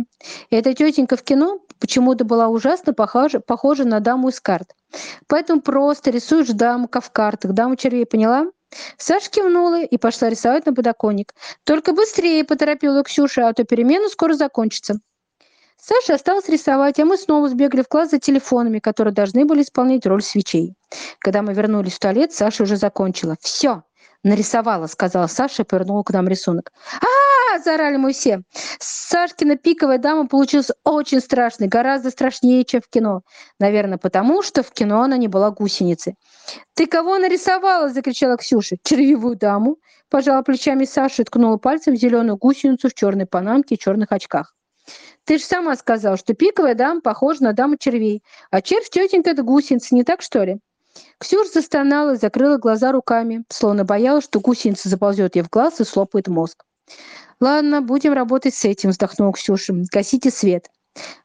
[0.49, 4.71] Эта тетенька в кино почему-то была ужасно похожа, похожа на даму из карт.
[5.27, 8.47] Поэтому просто рисуешь даму в картах, даму червей, поняла?
[8.97, 11.33] Саша кивнула и пошла рисовать на подоконник.
[11.63, 14.99] «Только быстрее!»– поторопила Ксюша, а то перемена скоро закончится.
[15.85, 20.05] Саша осталось рисовать, а мы снова сбегали в класс за телефонами, которые должны были исполнять
[20.05, 20.75] роль свечей.
[21.19, 23.35] Когда мы вернулись в туалет, Саша уже закончила.
[23.41, 23.83] «Все,
[24.23, 26.71] нарисовала»,— сказала Саша и повернула к нам рисунок.
[27.01, 28.43] а заорали мы все.
[28.79, 33.23] Сашкина пиковая дама получилась очень страшной, гораздо страшнее, чем в кино.
[33.59, 36.15] Наверное, потому что в кино она не была гусеницей.
[36.75, 38.77] «Ты кого нарисовала?»– закричала Ксюша.
[38.83, 43.77] «Червивую даму»,– пожала плечами Саша и ткнула пальцем в зеленую гусеницу в черной панамке и
[43.77, 44.55] черных очках.
[45.25, 49.43] Ты же сама сказала, что пиковая дама похожа на даму червей, а червь тетенька– это
[49.43, 50.59] гусеница, не так, что ли?
[51.17, 55.85] Ксюша застонала и закрыла глаза руками, словно боялась, что гусеница заползет ей в глаз и
[55.85, 56.65] слопает мозг.
[57.39, 59.73] «Ладно, будем работать с этим»,– вздохнула Ксюша.
[59.91, 60.69] «Гасите свет».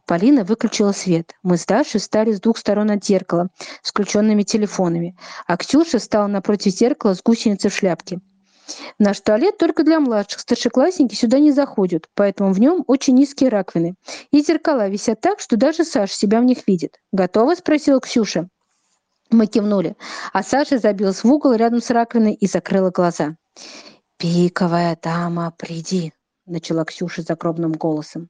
[0.06, 1.34] Полина выключила свет.
[1.42, 3.50] Мы с Дашей встали с двух сторон от зеркала
[3.82, 8.20] с включенными телефонами, а Ксюша стала напротив зеркала с гусеницей в шляпке.
[8.98, 10.40] Наш туалет только для младших.
[10.40, 13.94] Старшеклассники сюда не заходят, поэтому в нем очень низкие раковины.
[14.30, 16.98] И зеркала висят так, что даже Саша себя в них видит.
[17.12, 18.48] «Готова?»– спросила Ксюша.
[19.30, 19.96] Мы кивнули,
[20.32, 23.36] а Саша забилась в угол рядом с раковиной и закрыла глаза.
[24.16, 26.12] «Пиковая дама, приди!»–
[26.46, 28.28] начала Ксюша загробным голосом.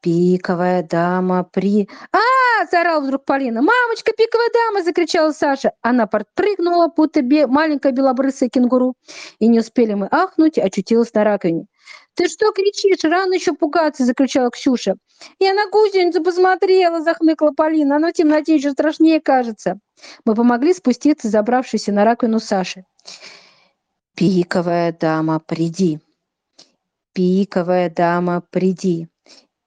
[0.00, 2.18] «Пиковая дама, при...» а
[2.66, 3.62] заорала вдруг Полина.
[3.62, 5.72] «Мамочка, пиковая дама!»– закричала Саша.
[5.82, 7.46] Она подпрыгнула, будто бе...
[7.46, 8.94] маленькая белобрысая кенгуру.
[9.38, 11.66] И не успели мы ахнуть, очутилась на раковине.
[12.14, 13.04] «Ты что кричишь?
[13.04, 14.94] Рано еще пугаться!»– закричала Ксюша.
[15.38, 17.96] «Я на гусеницу посмотрела!»– захныкала Полина.
[17.96, 19.78] «Оно в темноте еще страшнее кажется!»
[20.24, 22.84] Мы помогли спуститься, забравшейся на раковину Саши.
[24.16, 26.00] «Пиковая дама, приди!»
[27.12, 29.06] «Пиковая дама, приди!»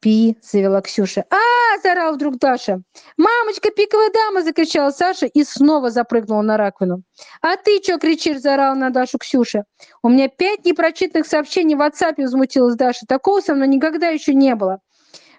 [0.01, 1.25] «Пи!»– завела Ксюша.
[1.29, 2.81] а заорал вдруг Даша.
[3.17, 7.03] «Мамочка, пиковая дама!»– закричала Саша и снова запрыгнула на раковину.
[7.41, 9.65] «А ты что кричишь?»– заорала на Дашу Ксюша.
[10.01, 13.05] «У меня пять непрочитанных сообщений в WhatsApp»,– возмутилась Даша.
[13.07, 14.79] «Такого со мной никогда еще не было».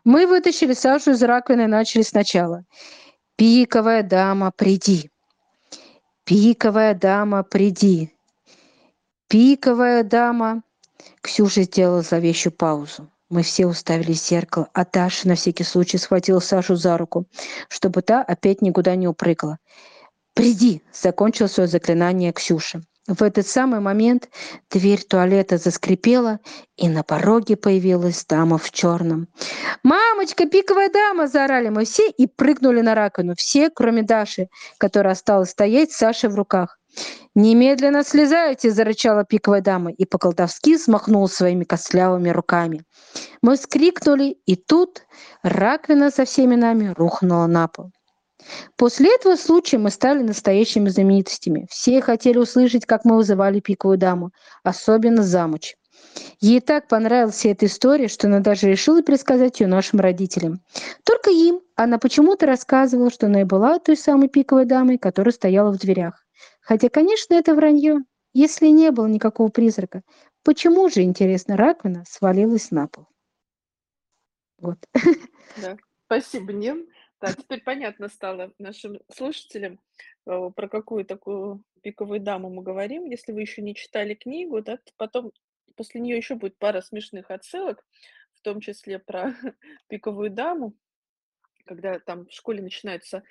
[0.05, 2.63] Мы вытащили Сашу из раковины и начали сначала.
[3.37, 5.11] «Пиковая дама, приди!»
[6.25, 8.15] «Пиковая дама, приди!»
[9.27, 10.63] «Пиковая дама!»
[11.21, 13.12] Ксюша сделала зловещую паузу.
[13.33, 17.25] Мы все уставились в зеркало, а Даша на всякий случай схватила Сашу за руку,
[17.71, 19.57] чтобы та опять никуда не упрыгала.
[20.35, 22.83] «Приди!»– закончил свое заклинание Ксюша.
[23.09, 24.29] В этот самый момент
[24.71, 26.41] дверь туалета заскрипела,
[26.77, 29.29] и на пороге появилась дама в черном.
[29.83, 33.35] «Мамочка, пиковая дама!»– заорали мы все и прыгнули на раковину.
[33.35, 36.79] Все, кроме Даши, которая осталась стоять с Сашей в руках.
[37.35, 42.85] «Немедленно слезайте!»– зарычала пиковая дама и по-колдовски взмахнула своими костлявыми руками.
[43.41, 45.03] Мы вскрикнули, и тут
[45.43, 47.91] раковина со всеми нами рухнула на пол.
[48.77, 51.67] После этого случая мы стали настоящими знаменитостями.
[51.71, 54.31] Все хотели услышать, как мы вызывали пиковую даму,
[54.63, 55.75] особенно замуч.
[56.41, 60.61] Ей так понравилась эта история, что она даже решила пересказать ее нашим родителям.
[61.05, 65.73] Только им она почему-то рассказывала, что она и была той самой пиковой дамой, которая стояла
[65.73, 66.23] в дверях.
[66.63, 67.99] Хотя, конечно, это вранье.
[68.33, 70.03] Если не было никакого призрака,
[70.43, 73.09] почему же, интересно, раковина свалилась на пол?
[74.59, 74.79] Вот.
[75.61, 76.89] Да, спасибо, Нин.
[77.21, 79.81] Да, теперь понятно стало нашим слушателям,
[80.27, 83.05] э, про какую такую пиковую даму мы говорим.
[83.05, 85.33] Если вы еще не читали книгу, да, то потом
[85.77, 87.85] после нее еще будет пара смешных отсылок,
[88.35, 89.35] в том числе про
[89.89, 90.75] пиковую даму,
[91.65, 93.23] когда там в школе начинаются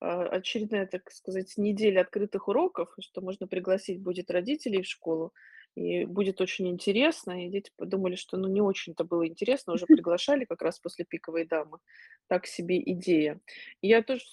[0.00, 5.32] очередная, так сказать, неделя открытых уроков, что можно пригласить будет родителей в школу,
[5.74, 7.46] и будет очень интересно.
[7.46, 11.46] И дети подумали, что ну не очень-то было интересно, уже приглашали как раз после пиковой
[11.46, 11.78] дамы.
[12.26, 13.40] Так себе идея.
[13.80, 14.24] И я тоже,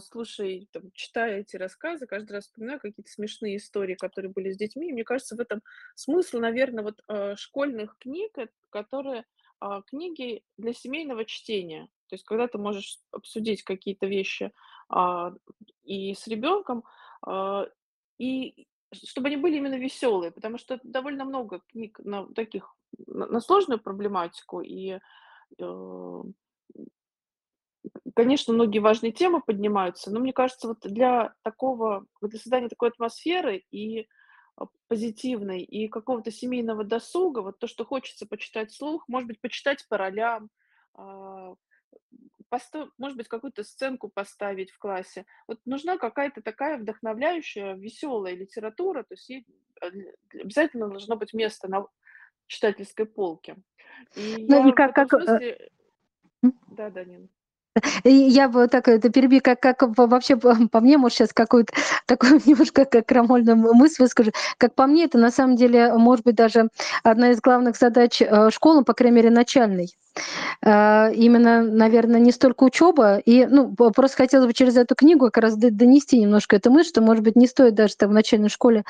[0.00, 4.88] слушая, там, читая эти рассказы, каждый раз вспоминаю какие-то смешные истории, которые были с детьми.
[4.88, 5.62] И мне кажется, в этом
[5.94, 9.24] смысл, наверное, вот э, школьных книг, э, которые
[9.60, 11.88] а, книги для семейного чтения.
[12.14, 14.52] То есть когда ты можешь обсудить какие-то вещи
[14.88, 15.32] а,
[15.82, 16.84] и с ребенком,
[17.26, 17.66] а,
[18.18, 22.72] и чтобы они были именно веселые, потому что довольно много книг на таких
[23.08, 25.00] на, на сложную проблематику и
[25.58, 26.22] э,
[28.14, 33.64] конечно, многие важные темы поднимаются, но мне кажется, вот для такого, для создания такой атмосферы
[33.72, 34.06] и
[34.54, 39.84] а, позитивной, и какого-то семейного досуга, вот то, что хочется почитать вслух, может быть, почитать
[39.88, 40.48] по ролям,
[42.48, 45.26] посто может быть, какую-то сценку поставить в классе.
[45.48, 49.46] Вот нужна какая-то такая вдохновляющая, веселая литература, то есть ей
[49.80, 49.88] э,
[50.40, 51.86] обязательно должно быть место на
[52.46, 53.56] читательской полке.
[54.14, 55.70] И Ну и как, этом как, э, смысле...
[56.68, 57.28] Да, да, Нина.
[58.04, 61.72] Я бы так это перебью, как, как вообще по, мне, может, сейчас какую-то
[62.06, 64.30] такую немножко как крамольную мысль выскажу.
[64.58, 66.68] Как по мне, это на самом деле может быть даже
[67.02, 69.88] одна из главных задач э, школы, по крайней мере, начальной.
[70.62, 73.18] Э, именно, наверное, не столько учеба.
[73.18, 77.00] И, ну, просто хотелось бы через эту книгу как раз донести немножко эту мысль, что,
[77.00, 78.84] может быть, не стоит даже там в начальной школе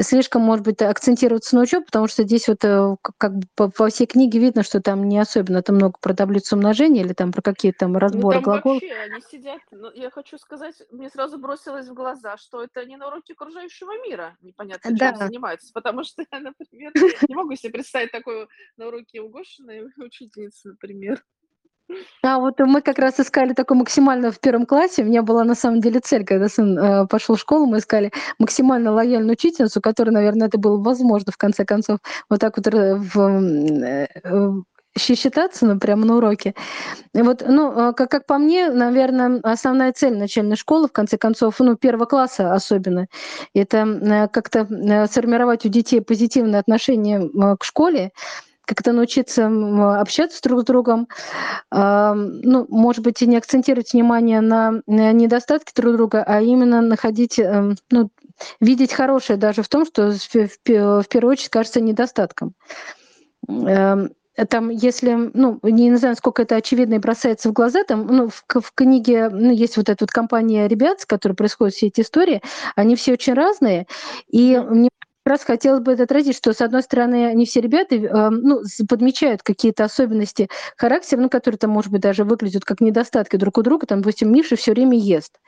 [0.00, 3.88] слишком, может быть, акцентироваться на учебе, потому что здесь вот э, как бы по, по
[3.88, 7.42] всей книге видно, что там не особенно там много про таблицу умножения или там про
[7.42, 8.82] какие-то там разборы ну, там глаголов.
[8.82, 12.96] вообще они сидят, ну, я хочу сказать, мне сразу бросилось в глаза, что это не
[12.96, 15.16] на уроке окружающего мира непонятно чем Да.
[15.16, 16.92] занимаются, потому что я, например,
[17.28, 21.22] не могу себе представить такое на уроке у Гошиной учительницы, например.
[22.22, 25.02] А вот мы как раз искали такое максимально в первом классе.
[25.02, 28.10] У меня была на самом деле цель, когда сын э, пошел в школу, мы искали
[28.38, 31.98] максимально лояльную учительницу, которая, наверное, это было возможно в конце концов
[32.30, 34.50] вот так вот э, в, э, э,
[34.96, 36.54] считаться, ну, прямо на уроке.
[37.12, 41.56] И вот, ну, как, как по мне, наверное, основная цель начальной школы, в конце концов,
[41.58, 43.08] ну, первого класса особенно,
[43.54, 44.64] это как-то
[45.10, 48.12] сформировать у детей позитивное отношение к школе,
[48.66, 49.50] как-то научиться
[50.00, 51.08] общаться друг с другом,
[51.70, 57.76] ну, может быть, и не акцентировать внимание на недостатки друг друга, а именно находить, эм,
[57.90, 58.10] ну,
[58.60, 60.38] видеть хорошее даже в том, что в
[61.08, 62.54] первую очередь кажется недостатком.
[63.48, 64.10] Эм,
[64.50, 68.44] там, если, ну, не знаю, сколько это очевидно и бросается в глаза, там, ну, в,
[68.48, 72.42] в книге, ну, есть вот эта вот компания ребят, с которой происходят все эти истории,
[72.74, 73.86] они все очень разные,
[74.28, 74.88] и мне
[75.26, 79.42] раз хотелось бы это отразить, что, с одной стороны, не все ребята э, ну, подмечают
[79.42, 83.86] какие-то особенности характера, ну, которые там, может быть, даже выглядят как недостатки друг у друга.
[83.86, 85.40] Там, допустим, Миша все время ест.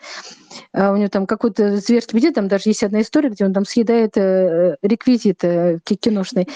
[0.72, 3.64] А у него там какой-то зверский аппетит, там даже есть одна история, где он там
[3.64, 6.48] съедает э, реквизит э, киношный.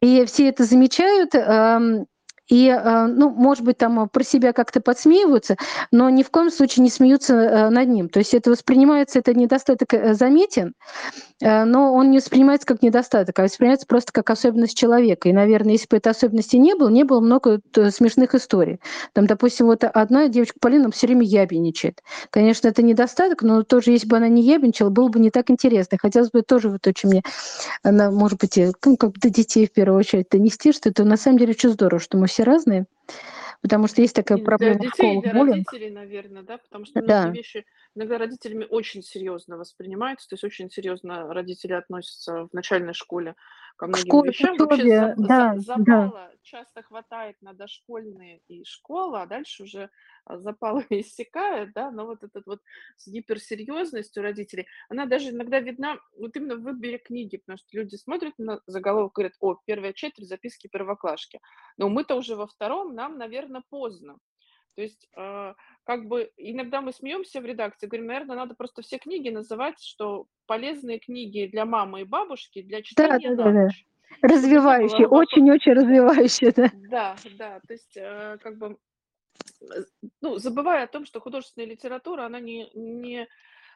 [0.00, 1.34] И все это замечают,
[2.48, 5.56] и, э, ну, может быть, там про себя как-то подсмеиваются,
[5.90, 8.08] но ни в коем случае не смеются э, над ним.
[8.08, 10.74] То есть это воспринимается, это недостаток э, заметен,
[11.44, 15.28] но он не воспринимается как недостаток, а воспринимается просто как особенность человека.
[15.28, 18.80] И, наверное, если бы этой особенности не было, не было много смешных историй.
[19.12, 22.02] Там, допустим, вот одна девочка Полина все время ябеничает.
[22.30, 25.98] Конечно, это недостаток, но тоже, если бы она не ябеничала, было бы не так интересно.
[26.00, 27.22] Хотелось бы тоже вот очень мне,
[27.82, 31.38] она, может быть, ну, как до детей в первую очередь донести, что это на самом
[31.38, 32.86] деле очень здорово, что мы все разные,
[33.64, 35.34] потому что есть такая И проблема для в детей, школах для буллинг.
[35.34, 37.30] родителей, наверное, да, потому что многие Да.
[37.30, 43.36] вещи иногда родителями очень серьезно воспринимаются, то есть очень серьезно родители относятся в начальной школе
[43.76, 44.56] ко многим школе, вещам.
[44.56, 45.58] Вообще да, да.
[45.58, 49.90] запала часто хватает на дошкольные и школа, а дальше уже
[50.24, 52.60] а, запалы иссякают, да, но вот этот вот
[52.96, 57.96] с гиперсерьезностью родителей, она даже иногда видна вот именно в выборе книги, потому что люди
[57.96, 61.40] смотрят на заголовок и говорят, о, первая четверть записки первоклашки.
[61.76, 64.18] Но мы-то уже во втором, нам, наверное, поздно.
[64.74, 68.98] То есть, э, как бы иногда мы смеемся в редакции, говорим, наверное, надо просто все
[68.98, 73.62] книги называть, что полезные книги для мамы и бабушки для Да, чтения да, да, да.
[73.64, 73.86] ночь.
[74.22, 76.70] Было Развивающие, очень-очень развивающие, да.
[76.90, 78.78] Да, да, то есть, э, как бы,
[79.60, 79.82] э,
[80.20, 83.28] ну, забывая о том, что художественная литература, она не, не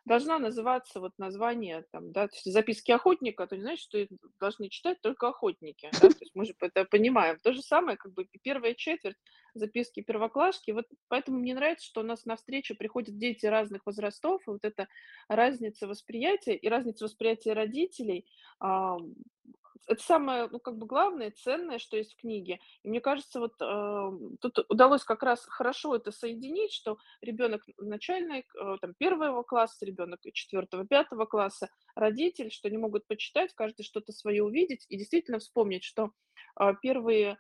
[0.09, 4.09] должна называться вот название там, да, то есть записки охотника, то не значит, что их
[4.41, 7.39] должны читать только охотники, да, то есть мы же это понимаем.
[7.39, 9.17] То же самое, как бы первая четверть
[9.55, 14.43] записки первоклашки, вот поэтому мне нравится, что у нас на встречу приходят дети разных возрастов,
[14.47, 14.89] и вот эта
[15.29, 18.27] разница восприятия и разница восприятия родителей,
[18.61, 18.97] а,
[19.87, 22.61] это самое, ну, как бы главное, ценное, что есть в книге.
[22.83, 24.11] И мне кажется, вот э,
[24.41, 30.21] тут удалось как раз хорошо это соединить, что ребенок начальный, э, там, первого класса, ребенок
[30.33, 35.85] четвертого, пятого класса, родитель, что они могут почитать, каждый что-то свое увидеть и действительно вспомнить,
[35.85, 36.11] что
[36.61, 37.39] э, первые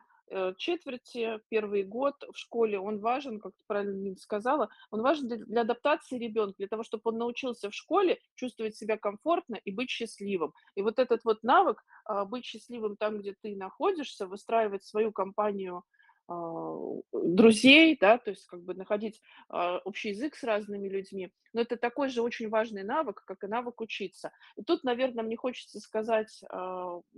[0.56, 5.60] четверти, первый год в школе, он важен, как ты правильно сказала, он важен для, для
[5.62, 10.52] адаптации ребенка, для того, чтобы он научился в школе чувствовать себя комфортно и быть счастливым.
[10.74, 15.84] И вот этот вот навык а, быть счастливым там, где ты находишься, выстраивать свою компанию
[16.28, 16.76] а,
[17.12, 21.32] друзей, да, то есть как бы находить а, общий язык с разными людьми.
[21.52, 24.32] Но это такой же очень важный навык, как и навык учиться.
[24.56, 26.42] И тут, наверное, мне хочется сказать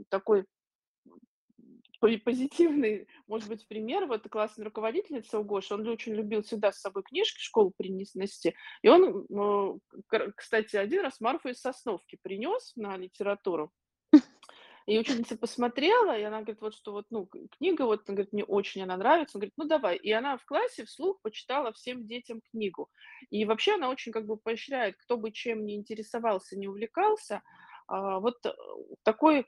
[0.08, 0.46] такой
[2.00, 4.06] позитивный, может быть, пример.
[4.06, 8.54] Вот классная руководительница у Гоши, он очень любил всегда с собой книжки в школу принести.
[8.82, 9.26] И он,
[10.10, 13.72] э, кстати, один раз Марфу из Сосновки принес на литературу.
[14.86, 18.44] И ученица посмотрела, и она говорит, вот что вот, ну, книга, вот, она говорит, мне
[18.44, 19.36] очень она нравится.
[19.36, 19.96] Он говорит, ну, давай.
[19.96, 22.90] И она в классе вслух почитала всем детям книгу.
[23.28, 27.42] И вообще она очень как бы поощряет, кто бы чем не интересовался, не увлекался,
[27.86, 28.52] а, вот э,
[29.02, 29.46] такой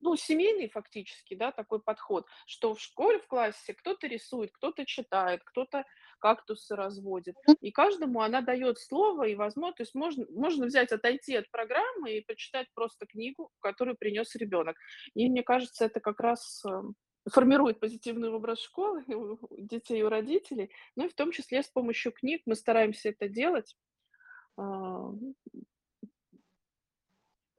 [0.00, 5.42] ну, семейный фактически, да, такой подход, что в школе, в классе кто-то рисует, кто-то читает,
[5.44, 5.84] кто-то
[6.18, 7.36] кактусы разводит.
[7.60, 12.12] И каждому она дает слово и возможность, то есть можно, можно взять, отойти от программы
[12.12, 14.76] и почитать просто книгу, которую принес ребенок.
[15.14, 16.82] И мне кажется, это как раз э,
[17.30, 20.70] формирует позитивный образ школы у детей, у родителей.
[20.96, 23.76] Ну и в том числе с помощью книг мы стараемся это делать.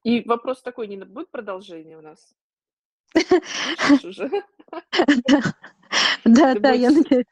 [0.06, 2.34] И вопрос такой, Нина, будет продолжение у нас?
[4.06, 4.30] Уже?
[6.26, 7.26] Да, да, я надеюсь.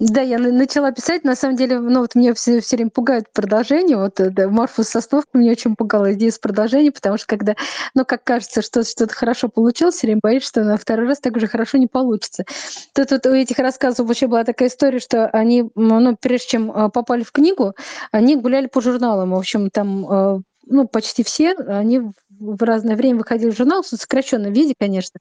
[0.00, 1.24] Да, я на начала писать.
[1.24, 3.96] На самом деле, ну, вот меня все всё время пугает продолжение.
[3.96, 7.54] Вот, э, да, "Морфус" с Сосновским меня очень пугала идея с продолжением, потому что когда,
[7.94, 11.38] ну, как кажется, что что-то хорошо получилось, всё время боишься, что на второй раз так
[11.40, 12.44] же хорошо не получится.
[12.94, 16.90] Тут вот у этих рассказов вообще была такая история, что они, ну, прежде чем, э,
[16.90, 17.74] попали в книгу,
[18.12, 19.30] они гуляли по журналам.
[19.32, 23.86] В общем, там, э, ну, почти все, они в в разное время выходил журнал, в
[23.88, 25.20] сокращенном виде, конечно.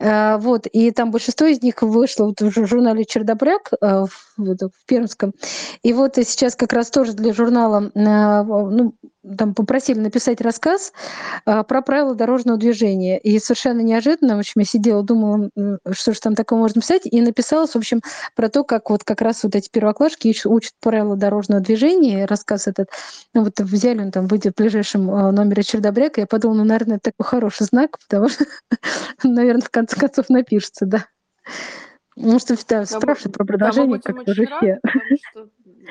[0.00, 4.10] Э, вот, и там большинство из них вышло вот в жу журнале "Чердобряк", э, в
[4.38, 5.32] в пермском.
[5.82, 8.94] И вот сейчас как раз тоже для журнала, на в ну,
[9.36, 10.92] там попросили написать рассказ,
[11.46, 13.18] э, про правила дорожного движения.
[13.18, 15.50] И совершенно неожиданно, в общем, я сидела, думала,
[15.92, 18.00] что ж там такое можно написать, и написала, в общем,
[18.34, 22.26] про то, как вот как раз вот эти первоклашки учат правила дорожного движения.
[22.26, 22.88] Рассказ этот,
[23.34, 26.20] ну, вот взяли, он там выйдет в ближайшем, э, номере "Чердобряка".
[26.20, 28.44] Я подумала, ну, наверное, это такой хороший знак, потому что,
[29.24, 31.06] наверно, в конце концов напишется, да.
[32.16, 34.78] Ну, что да, спрашивают про продолжение, как очень все.
[34.82, 35.48] потому что,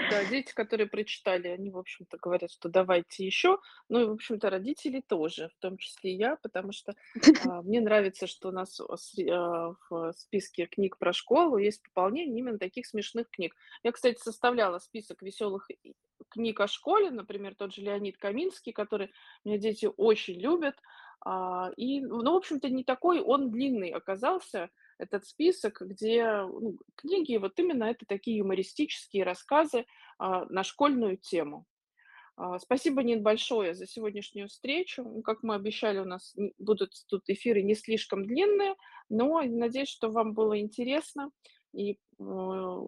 [0.09, 3.59] да, дети, которые прочитали, они, в общем-то, говорят, что давайте еще.
[3.89, 6.93] Ну и, в общем-то, родители тоже, в том числе и я, потому что,
[7.49, 12.39] а, мне нравится, что у нас сре а, в списке книг про школу есть пополнение
[12.39, 13.55] именно таких смешных книг.
[13.83, 15.67] Я, кстати, составляла список веселых
[16.29, 19.11] книг о школе, например, тот же Леонид Каминский, который
[19.43, 20.75] меня дети очень любят.
[21.21, 27.37] А, и, ну, в общем-то, не такой он длинный оказался, этот список, где, ну, книги,
[27.37, 29.85] вот именно это такие юмористические рассказы,
[30.17, 31.65] а, на школьную тему.
[32.37, 35.03] А, спасибо, Нин, большое за сегодняшнюю встречу.
[35.03, 38.75] Ну, как мы обещали, у нас будут тут эфиры не слишком длинные,
[39.09, 41.31] но надеюсь, что вам было интересно.
[41.73, 42.79] И, э,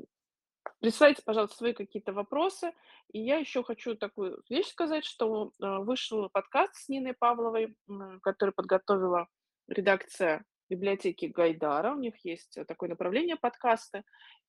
[0.79, 2.73] присылайте, пожалуйста, свои какие-то вопросы.
[3.13, 8.19] И я еще хочу такую вещь сказать, что, э, вышел подкаст с Ниной Павловой, м,
[8.21, 9.27] который подготовила
[9.67, 11.93] редакция библиотеки Гайдара.
[11.93, 14.03] У них есть, э, такое направление подкасты.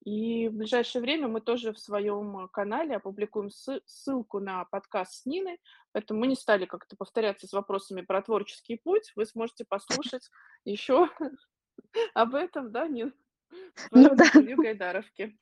[0.04, 5.26] И в ближайшее время мы тоже в своем канале опубликуем сы ссылку на подкаст с
[5.26, 5.60] Ниной,
[5.92, 9.12] поэтому мы не стали как-то повторяться с вопросами про творческий путь.
[9.16, 10.30] Вы сможете послушать
[10.64, 11.08] еще
[12.14, 13.12] об этом, да, Нин,
[13.90, 14.24] Ну да.
[14.26, 15.36] интервью Гайдаровке.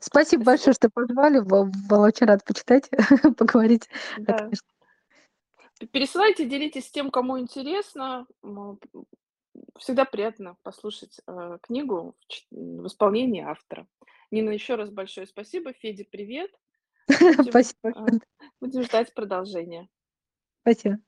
[0.00, 1.40] Спасибо большое, что позвали.
[1.40, 2.88] Бы была очень рада почитать,
[3.36, 4.48] поговорить Да.
[5.86, 8.26] Пересылайте, делитесь тем, кому интересно.
[9.78, 12.16] Всегда приятно послушать, э, книгу
[12.50, 13.86] в в исполнении автора.
[14.30, 15.72] Нина, еще раз большое спасибо.
[15.74, 16.50] Феде привет.
[17.08, 18.18] Будем, Спасибо э,
[18.60, 19.88] будем ждать продолжения.
[20.62, 20.98] Спасибо.